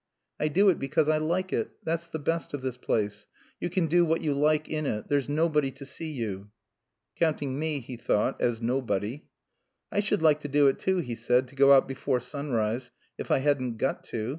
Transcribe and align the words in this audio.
"I 0.39 0.47
do 0.47 0.69
it 0.69 0.79
because 0.79 1.09
I 1.09 1.19
like 1.19 1.53
it. 1.53 1.73
That's 1.83 2.07
the 2.07 2.17
best 2.17 2.55
of 2.55 2.63
this 2.63 2.75
place. 2.75 3.27
You 3.59 3.69
can 3.69 3.85
do 3.85 4.03
what 4.03 4.21
you 4.23 4.33
like 4.33 4.67
in 4.67 4.87
it. 4.87 5.09
There's 5.09 5.29
nobody 5.29 5.69
to 5.73 5.85
see 5.85 6.09
you." 6.09 6.49
("Counting 7.17 7.59
me," 7.59 7.81
he 7.81 7.97
thought, 7.97 8.41
"as 8.41 8.63
nobody.") 8.63 9.27
"I 9.91 9.99
should 9.99 10.23
like 10.23 10.39
to 10.39 10.47
do 10.47 10.67
it, 10.69 10.79
too," 10.79 11.01
he 11.01 11.13
said 11.13 11.47
"to 11.49 11.55
go 11.55 11.71
out 11.71 11.87
before 11.87 12.19
sunrise 12.19 12.89
if 13.19 13.29
I 13.29 13.37
hadn't 13.45 13.77
got 13.77 14.03
to. 14.05 14.29